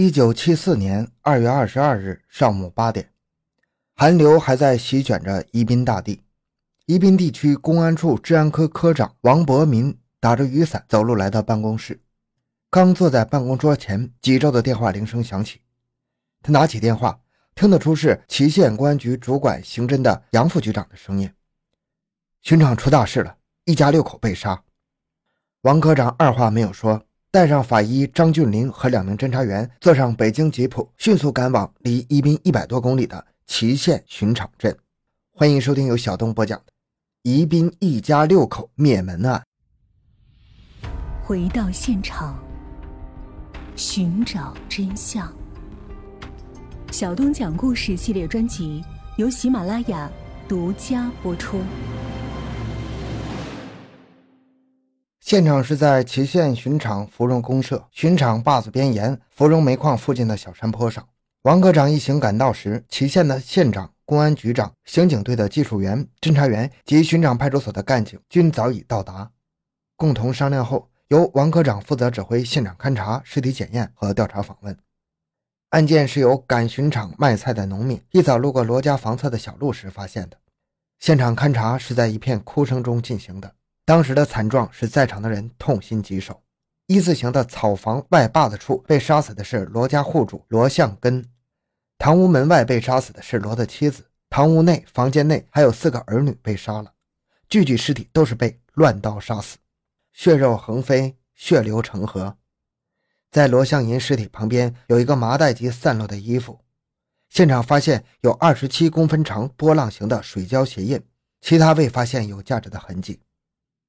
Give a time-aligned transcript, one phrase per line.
[0.00, 3.10] 一九七四年二月二十二日上午八点，
[3.96, 6.22] 寒流还在席卷着宜宾大地。
[6.86, 12.00] 宜宾地区公安处治安科科长王伯民打着雨伞走路来到办公室，
[12.70, 15.62] 刚坐在办公桌前，几周的电话铃声响起。
[16.42, 17.18] 他拿起电话，
[17.56, 21.28] 听得出是祁县公安局主管刑侦的杨副局长的声音
[22.42, 24.62] ：“巡场出大事了，一家六口被杀。”
[25.62, 27.02] 王科长二话没有说。
[27.30, 34.74] 带上法医张俊林和两名侦查员，坐上北京吉普，迅速赶往离宜宾一百多公里的祁县巡场镇。
[35.34, 36.64] 欢迎收听由小东播讲的
[37.24, 39.42] 《宜宾一家六口灭门案》。
[41.22, 42.42] 回到现场，
[43.76, 45.30] 寻找真相。
[46.90, 48.82] 小东讲故事系列专辑
[49.18, 50.10] 由喜马拉雅
[50.48, 51.60] 独家播出。
[55.28, 61.06] 现场是在祁县巡场芙蓉公社巡场坝子边沿芙蓉煤矿附近的小山坡上。
[61.42, 69.30] 王科长一行赶到时，祁县的县长、公安局长、刑警队的技术员、侦查员及巡场派出所的干警均早已到达。
[69.96, 74.74] 共同商量后，由王科长负责指挥现场勘查、尸体检验和调查访问。
[75.68, 80.38] 案件是由赶巡场卖菜的农民一早路过罗家房侧的小路时发现的。
[80.98, 83.52] 现场勘查是在一片哭声中进行的。
[83.88, 86.42] 当时的惨状使在场的人痛心疾首。
[86.88, 91.24] 一字形的草房外坝子处被杀死的是罗家户主罗向根，
[91.96, 96.92] 堂屋门外被杀死的是罗的妻子，堂屋内房间内还有四个儿女被杀了，
[97.48, 99.56] 具具尸体都是被乱刀杀死，
[100.12, 102.36] 血肉横飞，血流成河。
[103.30, 106.60] 在罗向银尸体旁边有一个麻袋及散落的衣服，
[107.30, 111.02] 现场发现有二十七公分长波浪形的水胶鞋印，
[111.40, 113.20] 其他未发现有价值的痕迹。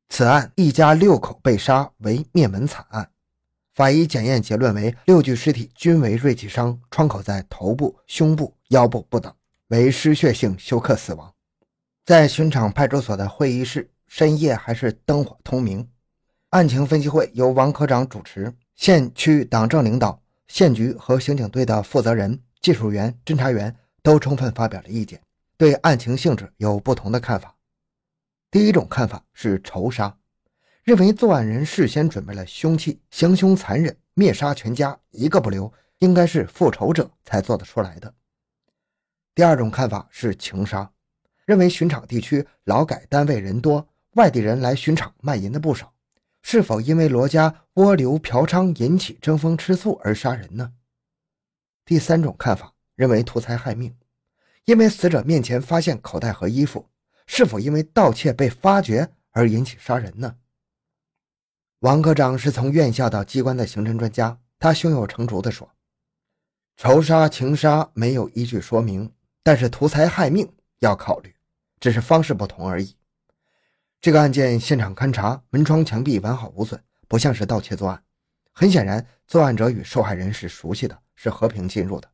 [0.10, 3.10] 此案一家六口被杀为灭门惨案，
[3.74, 9.34] 法医检验结论为六具尸体均为锐器伤，创口在头部、胸部、腰部不等，
[9.68, 11.34] 为失血性休克死亡。
[12.04, 15.88] 在巡场派出所的会议室，深夜还是灯火通明。
[16.50, 25.22] 案情分析会由王科长主持，县区党政领导、县局和刑警队的负责人、技术员、侦查员都充分发表了意见，
[25.56, 27.56] 对案情性质有不同的看法。
[28.52, 30.18] 第一种看法是仇杀，
[30.84, 38.12] 认为作案人事先准备了凶器，行凶残忍，灭杀全家一个不留，应该是复仇者才做得出来的。
[39.36, 40.92] 第二种看法是情杀，
[41.46, 45.94] 认为巡场地区劳改单位人多，外地人来巡场卖淫的不少，
[46.42, 50.74] 是否因为罗家窝流嫖娼引起争风吃醋而杀人呢？
[51.86, 53.96] 第三种看法认为图财害命，
[54.66, 56.88] 因为死者面前发现口袋和衣服。
[57.32, 60.36] 是否因为盗窃被发觉而引起杀人呢？
[61.82, 65.72] 王科长是从院校到机关的刑侦专家，他胸有成竹地说
[66.76, 69.14] ：“仇杀、情杀没有依据说明，
[69.44, 71.36] 但是图财害命要考虑，
[71.80, 72.96] 只是方式不同而已。
[74.02, 78.04] 这个案件现场勘查，门窗墙壁完好无损，不像是盗窃作案。
[78.52, 82.10] 很显然，作案者与受害人是熟悉的，是和平进入的。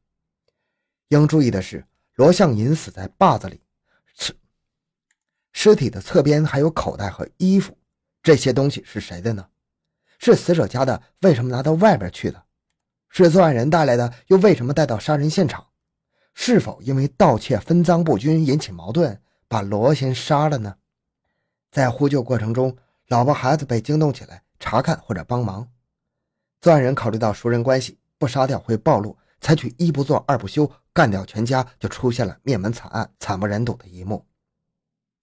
[1.07, 3.61] 应注意的是，罗向银死在坝子里。”
[5.57, 7.75] 尸体的侧边还有口袋和衣服，
[8.21, 9.47] 这些东西是谁的呢？
[10.19, 12.43] 是死者家的，为什么拿到外边去的？
[13.09, 15.66] 是作案人带来的，又为什么带到杀人现场？
[16.33, 20.75] 是否因为盗窃分赃不均引起矛盾，把罗先杀了呢？
[21.72, 22.75] 在呼救过程中，
[23.07, 25.69] 老婆孩子被惊动起来，查看或者帮忙。
[26.59, 34.25] 作案人考虑到熟人关系，不杀掉会暴露，采取一不做二不休，干掉全家，就出现了灭门惨案，惨不忍睹的一幕。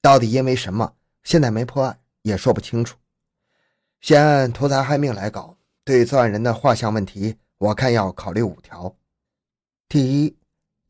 [0.03, 0.97] 到底因为什么？
[1.23, 2.99] 现在没破案，也说不清楚。
[4.01, 8.97] 先按图财害命来搞，对作案人的画像问题，我看要考虑五条。
[9.89, 10.37] 第一，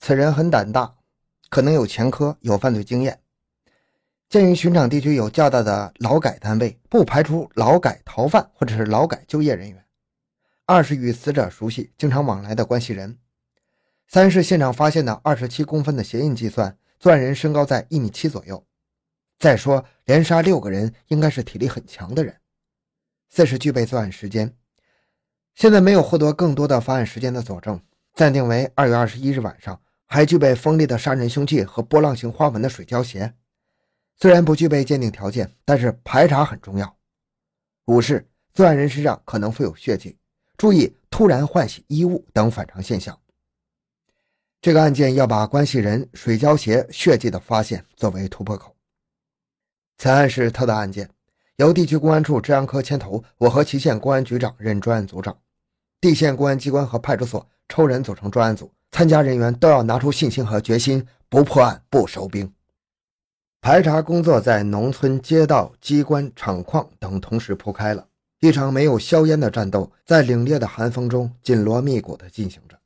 [0.00, 0.94] 此人很胆大，
[1.50, 3.20] 可能有前科，有犯罪经验。
[4.30, 9.84] 鉴于巡场地区有较大的劳改单位，不排除劳改逃犯或者是劳改就业人员。
[10.64, 13.18] 二是与死者熟悉、经常往来的关系人。
[14.08, 18.64] 三是现场发现的二十七公分的鞋印计算，作案人身高在一米七左右。
[19.42, 22.40] 再说，连杀六个人应该是体力很强的人。
[23.28, 24.56] 四是具备作案时间，
[25.56, 27.82] 现在没有获得更多的发案时间的佐证，
[28.14, 29.82] 暂定为二月二十一日晚上。
[30.06, 33.34] 还具备锋利的杀人凶器和波浪形花纹的水胶鞋，
[34.16, 36.96] 虽然不具备鉴定条件，但是排查很重要。
[37.86, 40.16] 五是作案人身上可能附有血迹，
[40.56, 43.18] 注意突然换洗衣物等反常现象。
[44.60, 48.76] 这个案件要把关系人水胶鞋血迹的发现作为突破口。
[49.98, 51.08] 此案是特大案件，
[51.56, 55.38] 由地区公安处治安科牵头，我和祁县公安局长任专案组长，
[56.00, 62.52] 地县公安机关和派出所抽人组成专案组，参加人员都要拿出信心和决心，不破案不收兵。
[63.60, 68.08] 排查工作在农村、街道、机关、厂矿等同时铺开了。
[68.40, 72.76] 一场没有硝烟的战斗，在凛冽的寒风中紧锣密鼓地进行着。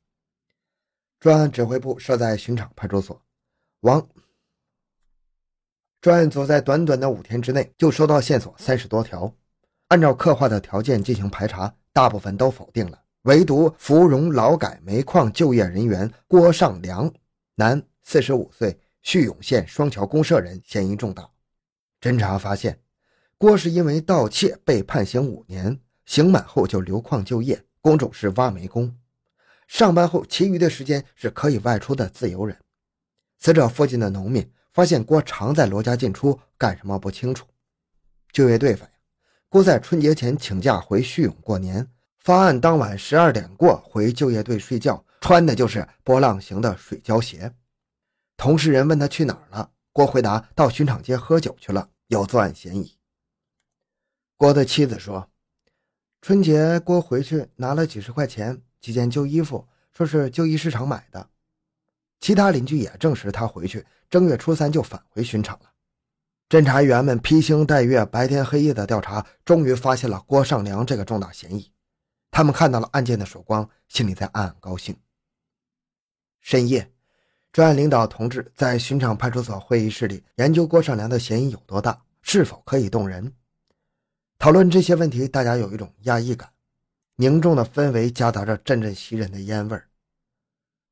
[1.19, 3.19] 专案指挥部设在巡场派出所，
[3.79, 4.07] 王
[6.01, 9.33] 专案组在短短的五天之内就收到线索三十多条，
[9.87, 17.11] 按照刻画的条件进行排查，大部分都否定了，唯独芙蓉劳改煤矿就业人员郭尚良，
[17.55, 18.79] 男，四十五岁。
[19.03, 21.29] 叙永县双桥公社人嫌疑重大，
[22.01, 22.77] 侦查发现，
[23.37, 28.93] 郭是因为盗窃被判刑五年，刑满后就留矿就业，工种是挖煤工，
[29.65, 32.57] 上班后其余的时间是可以外出的自由人。
[33.39, 34.45] 死者附近的农民
[34.77, 37.47] 发现郭常在罗家进出，干什么不清楚。
[38.31, 38.93] 就业队反映，
[39.49, 41.89] 郭在春节前请假回叙永过年，
[42.19, 47.51] 发案当晚十二点过回就业队睡觉，穿的就是波浪形的水胶鞋。
[48.37, 52.99] 同事人问他去哪儿了，郭回答到巡场街喝酒去了，有作案嫌疑。
[54.35, 55.27] 郭的妻子说，
[56.21, 61.27] 春节郭回去拿了几十块钱，几件旧衣服，说是旧衣市场买的。
[62.19, 65.71] 其他邻居也证实他回去正月初三就返回巡场了。
[66.49, 71.71] 侦查员们披星戴月、白天黑夜的调查，终于发现了郭尚良这个重大嫌疑。
[72.31, 74.95] 他们看到了案件的曙光，心里在暗暗高兴。
[76.39, 76.91] 深夜。
[77.53, 83.33] 专案领导同志在巡场派出所会议室里研究郭尚良的嫌疑有多大，是否可以动人。
[84.37, 86.51] 讨论这些问题，大家有一种压抑感，
[87.15, 89.89] 凝重的氛围夹杂着阵阵袭人的烟味儿。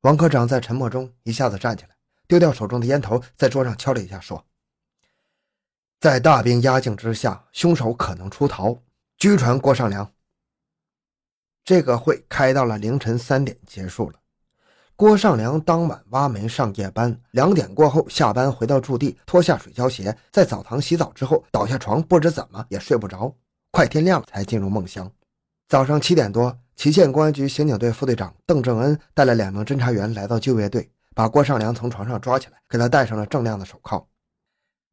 [0.00, 1.95] 王科长在沉默中一下子站起来，
[2.26, 4.44] 丢掉手中的烟头，在桌上敲了一下，说
[6.00, 8.82] ：“在大兵压境之下，凶手可能出逃，
[9.16, 10.12] 拘传郭尚良。”
[11.64, 14.20] 这个会开到了凌晨三点结束了。
[14.94, 23.34] 郭尚良当晚挖煤上夜班，两点过后下班回到驻地，脱下水胶鞋，在澡堂洗澡之后倒下床，不知怎么也睡不着，
[23.72, 25.10] 快天亮了才进入梦乡。
[25.68, 34.06] 早上七点多，祁县公安局刑警队副队长邓正恩带了两名侦查员来到救援队，把郭尚良从床上抓起来，给他戴上了锃亮的手铐。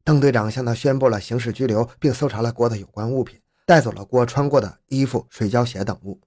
[0.05, 6.21] 邓队长向他宣布了刑事拘留，并搜查了郭的有关物品，带走了郭穿过的衣服、水胶鞋等物。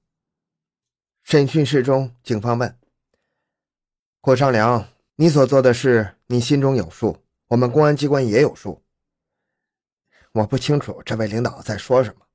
[1.23, 2.79] 审讯室中，警方问。
[4.21, 8.85] 郭尚良，你所做的事，你心中有数，我们公安机关也有数。
[10.33, 12.27] 我不清楚这位领导在说什么，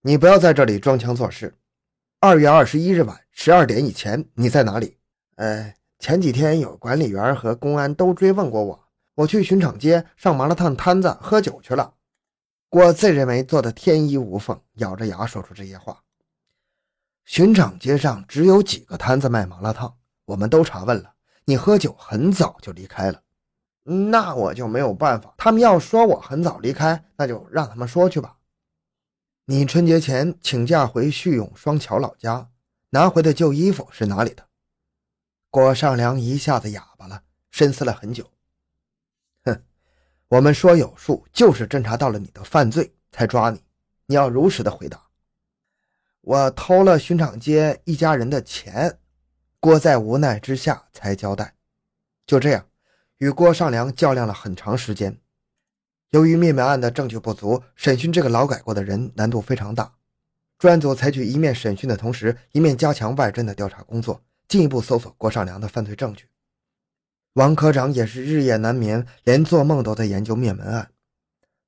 [0.00, 1.56] 你不要在这里装腔作势。
[2.18, 4.98] 二月二十一日晚十二点以前，你在哪里？
[5.36, 11.94] 呃，前几天有管理员和公安都追问过我，我去巡场街上麻辣烫摊子喝酒去了。
[12.68, 16.02] 郭自认为做的天衣无缝，咬着牙说出这些话。
[17.24, 19.94] 巡场街上只有几个摊子卖麻辣烫。
[20.24, 21.12] 我们都查问了，
[21.44, 23.22] 你喝酒很早就离开了，
[23.84, 25.32] 那我就没有办法。
[25.36, 28.38] 他们要说我很早离开，那就让他们说去吧。
[29.44, 32.48] 你春节前请假回叙永双桥老家，
[32.90, 34.48] 拿回的旧衣服是哪里的？
[35.52, 38.26] 郭尚良一下子哑巴了，深思了很久。
[39.44, 39.62] 哼，
[40.28, 43.62] 我们说有数，就是侦查到了你的犯罪才抓你，
[44.06, 45.08] 你要如实的回答。
[46.22, 48.98] 我偷了巡场街一家人的钱。
[49.60, 51.54] 郭在无奈之下才交代，
[52.26, 52.66] 就这样，
[53.18, 55.20] 与郭尚良较量了很长时间。
[56.12, 59.96] 由于灭门案的证据不足，审讯这个劳改过的人难度非常大。
[60.58, 64.18] 专案组采取一面审讯的同时，一面加强外侦的调查工作，
[64.52, 66.28] 进一步搜索郭尚良的犯罪证据。
[67.32, 70.90] 王科长也是日夜难眠，连做梦都在研究灭门案。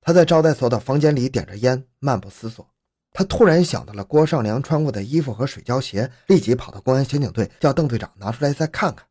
[0.03, 2.69] 他在招待所的房间里点着烟，漫不思索。
[3.11, 9.07] 他突然想到了郭尚良穿过的衣服和水胶鞋，立即跑到公安刑警队，叫邓队长拿出来再看看。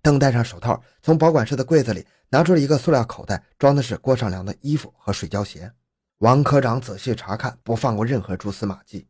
[0.00, 5.72] 邓戴上手套，从保管室的柜子里拿出了一个塑料口袋，装的是郭尚良的衣服和水胶鞋。
[6.18, 9.08] 王科长仔细查看，不放过任何蛛丝马迹。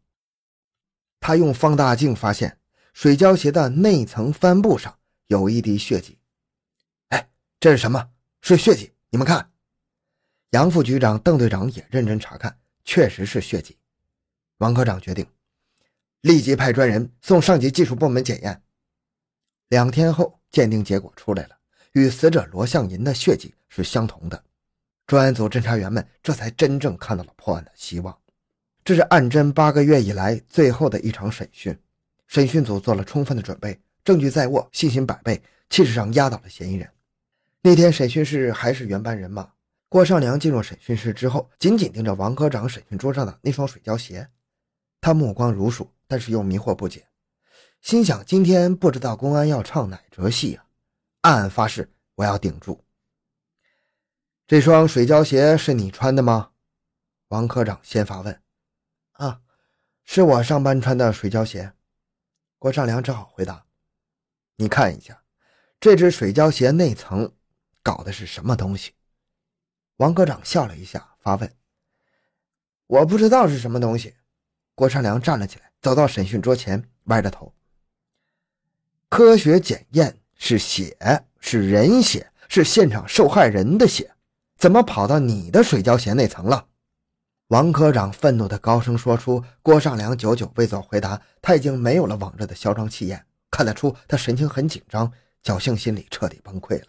[1.21, 2.57] 他用放大镜发现
[2.95, 4.97] 水胶鞋的内层帆布上
[5.27, 6.17] 有一滴血迹。
[7.09, 8.09] 哎，这是什么？
[8.41, 8.93] 是血迹！
[9.11, 9.51] 你们看。
[10.51, 13.77] 杨副局长、邓队长也认真查看，确实是血迹。
[14.59, 15.27] 王科长决定
[16.21, 18.63] 立即派专人送上级技术部门检验。
[19.69, 21.59] 两天后，鉴定结果出来了，
[21.93, 24.45] 与死者罗向银的血迹是相同的。
[25.05, 28.17] 专案组侦查员们这才真正看到了破案的希望。
[28.85, 31.77] 这是案侦八个月以来最后的一场审讯，
[32.27, 36.91] 审讯组做了充分的准备，证据在握，信心百倍，气势上压倒了嫌疑人。
[37.63, 39.53] 那天审讯室还是原班人马。
[39.89, 44.29] 郭尚良进入审讯室之后，紧紧盯着王科长审讯桌上的那双水胶鞋。
[45.01, 47.07] 他目光如鼠，但是又迷惑不解。
[47.81, 50.65] 心想今天不知道公安要唱哪折戏啊，
[51.21, 52.83] 暗暗发誓我要顶住。
[54.47, 56.51] 这双水胶鞋是你穿的吗？
[57.29, 58.41] 王科长先发问。
[59.13, 59.43] 啊，
[60.05, 61.74] 是我上班穿的水胶鞋。
[62.65, 63.67] 郭尚良只好回答
[64.57, 65.23] ：“你看一下，
[65.79, 67.31] 这只水胶鞋内层
[67.83, 68.95] 搞的是什么东西？”
[70.01, 71.55] 王科长笑了一下，发问
[72.89, 74.15] ：“我不知道是什么东西。”
[74.75, 77.55] 郭尚良站了起来，走到审讯桌前，歪着头
[79.11, 80.97] ：“科学检验是血，
[81.41, 84.11] 是人血，是现场受害人的血，
[84.57, 86.67] 怎么跑到你的水胶鞋内层了？”
[87.55, 89.41] 王科长愤怒地高声说出。
[89.63, 95.13] 郭尚良久久未做回答，他已经没有了往日的嚣张气焰，看得出他神情很紧张，
[95.45, 96.89] 侥幸心理彻底崩溃了。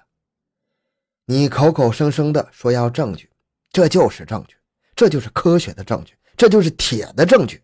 [1.25, 3.29] 你口口声声的说要证据，
[3.71, 4.55] 这就是证据，
[4.95, 7.63] 这就是科学的证据，这就是铁的证据。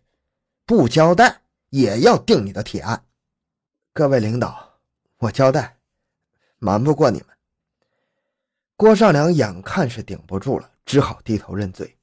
[0.64, 1.40] 不交代
[1.70, 3.04] 也要定你的铁案。
[3.92, 4.78] 各位领导，
[5.18, 5.76] 我交代，
[6.60, 7.26] 瞒不过你们。
[8.76, 11.96] 郭尚良眼看是顶不住了，只好低头认罪。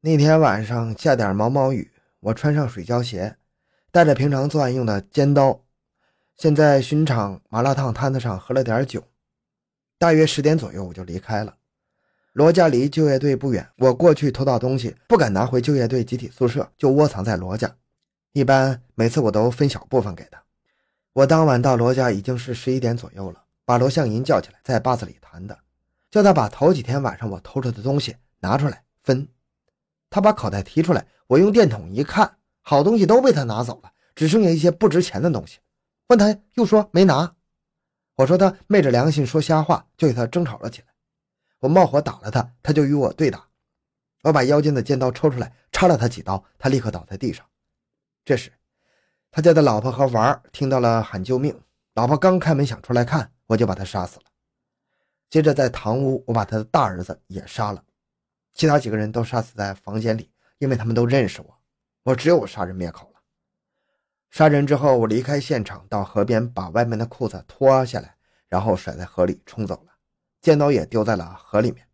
[0.00, 3.36] 那天晚上下点毛毛雨，我穿上水胶鞋，
[3.90, 5.64] 带着平常作案用的尖刀，
[6.36, 9.02] 先在巡场麻辣烫摊子上喝了点酒。
[9.98, 11.56] 大约十点左右，我就离开了。
[12.34, 17.74] 罗家离就业队不远，我过去偷到东西，不敢拿回就业队集体宿舍，就窝藏在罗家。
[18.32, 20.40] 一般每次我都分小部分给他。
[21.14, 25.58] 我当晚到罗家已经是十一点左右了，把罗向银叫起来，在坝子里谈的，
[26.10, 29.26] 叫他把头几天晚上我偷着的东西拿出来分。
[30.16, 35.58] 他把口袋提出来，我用电筒一看，好东西都被他拿走了，只剩下一些不值钱的东西。
[36.06, 37.34] 问他又说没拿。
[38.14, 40.88] 我说他昧着良心说瞎话，就与他争吵了起来。
[41.58, 43.46] 我冒火打了他，他就与我对打。
[44.22, 47.44] 我把腰间的尖刀抽出来，插了他几刀，他立刻倒在地上。
[48.24, 48.50] 这时，
[49.30, 51.60] 他家的老婆和娃儿听到了喊救命。
[51.92, 54.24] 老婆刚开门想出来看，我就把他杀死了。
[55.28, 57.84] 接着在堂屋，我把他的大儿子也杀了，
[58.56, 61.58] 其他几个人都杀死在房间里，因为他们都认识我，
[62.04, 63.20] 我只有杀人灭口了。
[64.30, 68.16] 杀人之后，我离开现场，到河边把外面的裤子脱下来，
[68.48, 69.92] 然后甩在河里冲走了，
[70.40, 71.86] 尖刀也丢在了河里面。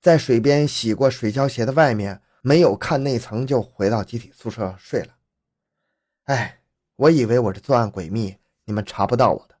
[0.00, 5.14] 在水边洗过水胶鞋的外面，没有看内层就回到集体宿舍睡了。
[6.24, 6.58] 哎，
[6.96, 9.54] 我以为我是作案诡秘，你们查不到我的。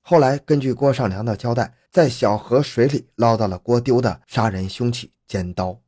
[0.00, 5.80] 后来根据郭尚良的交代，在小河水里捞到了郭丢的杀人凶器尖刀。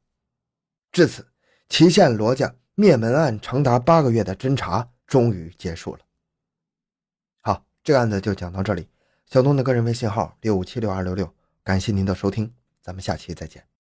[0.92, 1.26] 至此，
[1.68, 4.90] 祁县罗家灭门案长达八个月的侦查。
[5.08, 6.00] 终于结束了。
[7.40, 8.90] 好，这个案子就讲到这里。
[9.24, 12.52] 小东的个人微信号六五七六二六六，感谢您的收听，
[12.82, 13.77] 咱们下期再见。